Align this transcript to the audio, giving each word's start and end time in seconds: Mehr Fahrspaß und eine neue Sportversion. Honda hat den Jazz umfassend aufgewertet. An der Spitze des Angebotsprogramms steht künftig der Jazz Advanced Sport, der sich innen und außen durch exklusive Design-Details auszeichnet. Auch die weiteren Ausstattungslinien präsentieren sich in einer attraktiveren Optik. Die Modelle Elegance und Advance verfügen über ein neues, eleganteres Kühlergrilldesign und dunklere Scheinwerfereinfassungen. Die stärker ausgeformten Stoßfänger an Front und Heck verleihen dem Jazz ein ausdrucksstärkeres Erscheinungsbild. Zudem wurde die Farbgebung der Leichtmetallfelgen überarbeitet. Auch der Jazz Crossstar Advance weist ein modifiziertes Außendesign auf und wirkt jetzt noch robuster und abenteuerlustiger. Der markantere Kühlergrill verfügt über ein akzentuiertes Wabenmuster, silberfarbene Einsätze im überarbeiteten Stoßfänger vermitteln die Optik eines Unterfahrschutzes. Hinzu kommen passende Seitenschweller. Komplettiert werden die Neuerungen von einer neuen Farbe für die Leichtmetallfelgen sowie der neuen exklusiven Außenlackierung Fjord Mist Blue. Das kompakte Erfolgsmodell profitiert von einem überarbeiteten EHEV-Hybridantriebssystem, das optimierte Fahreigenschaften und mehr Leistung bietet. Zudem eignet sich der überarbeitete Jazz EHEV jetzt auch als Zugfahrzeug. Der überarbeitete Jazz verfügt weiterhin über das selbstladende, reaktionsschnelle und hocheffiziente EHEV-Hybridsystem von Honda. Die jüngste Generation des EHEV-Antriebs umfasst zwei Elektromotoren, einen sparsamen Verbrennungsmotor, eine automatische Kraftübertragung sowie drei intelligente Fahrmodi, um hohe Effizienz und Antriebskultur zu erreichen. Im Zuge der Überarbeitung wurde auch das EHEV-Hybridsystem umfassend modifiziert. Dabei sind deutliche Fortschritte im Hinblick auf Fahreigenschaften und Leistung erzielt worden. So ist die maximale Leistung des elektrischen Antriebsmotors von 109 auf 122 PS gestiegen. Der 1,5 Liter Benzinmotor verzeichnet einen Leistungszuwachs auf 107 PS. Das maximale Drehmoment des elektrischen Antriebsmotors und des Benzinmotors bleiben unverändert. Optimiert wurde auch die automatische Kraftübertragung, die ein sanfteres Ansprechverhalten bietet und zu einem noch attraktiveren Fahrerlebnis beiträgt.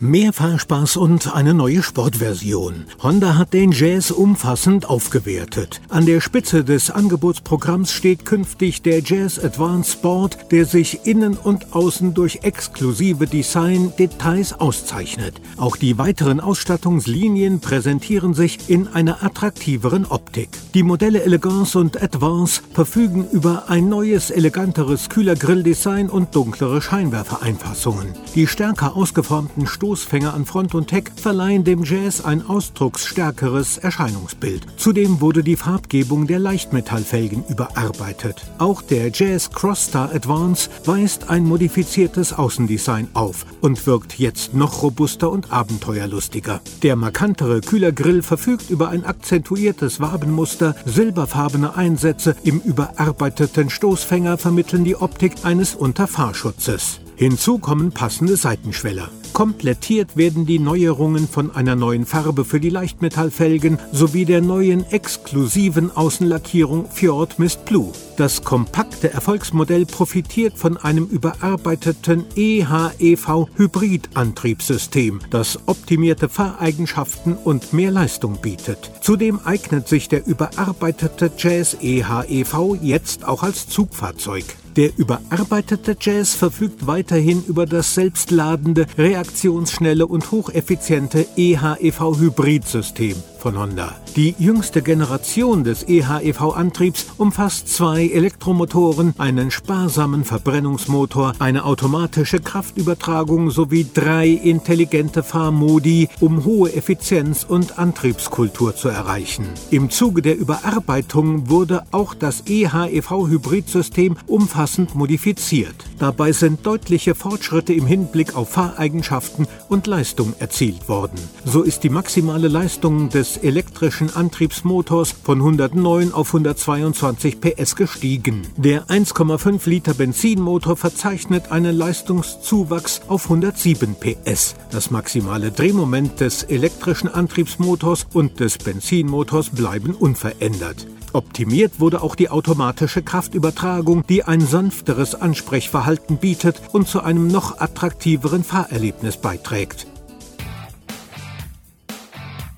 Mehr 0.00 0.32
Fahrspaß 0.32 0.96
und 0.96 1.36
eine 1.36 1.54
neue 1.54 1.80
Sportversion. 1.80 2.86
Honda 3.00 3.38
hat 3.38 3.54
den 3.54 3.70
Jazz 3.70 4.10
umfassend 4.10 4.90
aufgewertet. 4.90 5.80
An 5.88 6.04
der 6.04 6.20
Spitze 6.20 6.64
des 6.64 6.90
Angebotsprogramms 6.90 7.92
steht 7.92 8.24
künftig 8.24 8.82
der 8.82 9.00
Jazz 9.00 9.38
Advanced 9.38 9.92
Sport, 9.92 10.50
der 10.50 10.66
sich 10.66 11.06
innen 11.06 11.36
und 11.36 11.76
außen 11.76 12.12
durch 12.12 12.40
exklusive 12.42 13.28
Design-Details 13.28 14.54
auszeichnet. 14.54 15.40
Auch 15.56 15.76
die 15.76 15.96
weiteren 15.96 16.40
Ausstattungslinien 16.40 17.60
präsentieren 17.60 18.34
sich 18.34 18.68
in 18.68 18.88
einer 18.88 19.22
attraktiveren 19.22 20.06
Optik. 20.06 20.48
Die 20.74 20.82
Modelle 20.82 21.22
Elegance 21.22 21.78
und 21.78 22.02
Advance 22.02 22.62
verfügen 22.72 23.28
über 23.30 23.70
ein 23.70 23.88
neues, 23.88 24.30
eleganteres 24.30 25.08
Kühlergrilldesign 25.08 26.10
und 26.10 26.34
dunklere 26.34 26.82
Scheinwerfereinfassungen. 26.82 28.08
Die 28.34 28.48
stärker 28.48 28.96
ausgeformten 28.96 29.68
Stoßfänger 29.84 30.32
an 30.32 30.46
Front 30.46 30.74
und 30.74 30.92
Heck 30.92 31.12
verleihen 31.14 31.62
dem 31.62 31.84
Jazz 31.84 32.24
ein 32.24 32.46
ausdrucksstärkeres 32.46 33.76
Erscheinungsbild. 33.76 34.62
Zudem 34.78 35.20
wurde 35.20 35.44
die 35.44 35.56
Farbgebung 35.56 36.26
der 36.26 36.38
Leichtmetallfelgen 36.38 37.44
überarbeitet. 37.50 38.46
Auch 38.56 38.80
der 38.80 39.10
Jazz 39.12 39.50
Crossstar 39.50 40.10
Advance 40.14 40.70
weist 40.86 41.28
ein 41.28 41.44
modifiziertes 41.44 42.32
Außendesign 42.32 43.08
auf 43.12 43.44
und 43.60 43.86
wirkt 43.86 44.18
jetzt 44.18 44.54
noch 44.54 44.82
robuster 44.82 45.30
und 45.30 45.52
abenteuerlustiger. 45.52 46.62
Der 46.82 46.96
markantere 46.96 47.60
Kühlergrill 47.60 48.22
verfügt 48.22 48.70
über 48.70 48.88
ein 48.88 49.04
akzentuiertes 49.04 50.00
Wabenmuster, 50.00 50.74
silberfarbene 50.86 51.76
Einsätze 51.76 52.36
im 52.42 52.58
überarbeiteten 52.60 53.68
Stoßfänger 53.68 54.38
vermitteln 54.38 54.84
die 54.84 54.96
Optik 54.96 55.34
eines 55.42 55.74
Unterfahrschutzes. 55.74 57.00
Hinzu 57.16 57.58
kommen 57.58 57.92
passende 57.92 58.38
Seitenschweller. 58.38 59.10
Komplettiert 59.34 60.16
werden 60.16 60.46
die 60.46 60.58
Neuerungen 60.60 61.26
von 61.26 61.50
einer 61.50 61.74
neuen 61.74 62.06
Farbe 62.06 62.44
für 62.44 62.60
die 62.60 62.70
Leichtmetallfelgen 62.70 63.80
sowie 63.90 64.24
der 64.24 64.40
neuen 64.40 64.88
exklusiven 64.92 65.90
Außenlackierung 65.90 66.88
Fjord 66.88 67.40
Mist 67.40 67.64
Blue. 67.64 67.90
Das 68.16 68.44
kompakte 68.44 69.12
Erfolgsmodell 69.12 69.86
profitiert 69.86 70.56
von 70.56 70.76
einem 70.76 71.06
überarbeiteten 71.06 72.26
EHEV-Hybridantriebssystem, 72.36 75.18
das 75.30 75.58
optimierte 75.66 76.28
Fahreigenschaften 76.28 77.34
und 77.34 77.72
mehr 77.72 77.90
Leistung 77.90 78.40
bietet. 78.40 78.92
Zudem 79.00 79.40
eignet 79.44 79.88
sich 79.88 80.08
der 80.08 80.28
überarbeitete 80.28 81.32
Jazz 81.36 81.76
EHEV 81.80 82.76
jetzt 82.80 83.26
auch 83.26 83.42
als 83.42 83.68
Zugfahrzeug. 83.68 84.44
Der 84.76 84.90
überarbeitete 84.96 85.96
Jazz 86.00 86.34
verfügt 86.34 86.86
weiterhin 86.86 87.44
über 87.46 87.64
das 87.64 87.94
selbstladende, 87.94 88.86
reaktionsschnelle 88.98 90.06
und 90.06 90.32
hocheffiziente 90.32 91.26
EHEV-Hybridsystem 91.36 93.14
von 93.44 93.58
Honda. 93.58 93.94
Die 94.16 94.34
jüngste 94.38 94.80
Generation 94.80 95.64
des 95.64 95.86
EHEV-Antriebs 95.86 97.08
umfasst 97.18 97.68
zwei 97.68 98.06
Elektromotoren, 98.06 99.12
einen 99.18 99.50
sparsamen 99.50 100.24
Verbrennungsmotor, 100.24 101.34
eine 101.40 101.66
automatische 101.66 102.40
Kraftübertragung 102.40 103.50
sowie 103.50 103.86
drei 103.92 104.28
intelligente 104.28 105.22
Fahrmodi, 105.22 106.08
um 106.20 106.44
hohe 106.46 106.72
Effizienz 106.72 107.44
und 107.46 107.78
Antriebskultur 107.78 108.76
zu 108.76 108.88
erreichen. 108.88 109.44
Im 109.70 109.90
Zuge 109.90 110.22
der 110.22 110.38
Überarbeitung 110.38 111.50
wurde 111.50 111.82
auch 111.90 112.14
das 112.14 112.46
EHEV-Hybridsystem 112.46 114.16
umfassend 114.26 114.94
modifiziert. 114.94 115.74
Dabei 115.98 116.32
sind 116.32 116.64
deutliche 116.64 117.14
Fortschritte 117.14 117.74
im 117.74 117.84
Hinblick 117.84 118.36
auf 118.36 118.48
Fahreigenschaften 118.48 119.46
und 119.68 119.86
Leistung 119.86 120.32
erzielt 120.38 120.88
worden. 120.88 121.18
So 121.44 121.62
ist 121.62 121.82
die 121.82 121.90
maximale 121.90 122.48
Leistung 122.48 123.10
des 123.10 123.33
elektrischen 123.36 124.14
Antriebsmotors 124.14 125.14
von 125.22 125.38
109 125.38 126.12
auf 126.12 126.28
122 126.28 127.40
PS 127.40 127.76
gestiegen. 127.76 128.42
Der 128.56 128.86
1,5 128.86 129.68
Liter 129.68 129.94
Benzinmotor 129.94 130.76
verzeichnet 130.76 131.50
einen 131.50 131.76
Leistungszuwachs 131.76 133.02
auf 133.08 133.24
107 133.24 133.96
PS. 133.96 134.54
Das 134.70 134.90
maximale 134.90 135.50
Drehmoment 135.50 136.20
des 136.20 136.42
elektrischen 136.44 137.08
Antriebsmotors 137.08 138.06
und 138.12 138.40
des 138.40 138.58
Benzinmotors 138.58 139.50
bleiben 139.50 139.94
unverändert. 139.94 140.86
Optimiert 141.14 141.78
wurde 141.78 142.02
auch 142.02 142.16
die 142.16 142.28
automatische 142.28 143.02
Kraftübertragung, 143.02 144.04
die 144.08 144.24
ein 144.24 144.40
sanfteres 144.40 145.14
Ansprechverhalten 145.14 146.16
bietet 146.16 146.60
und 146.72 146.88
zu 146.88 147.02
einem 147.02 147.28
noch 147.28 147.60
attraktiveren 147.60 148.42
Fahrerlebnis 148.42 149.16
beiträgt. 149.16 149.86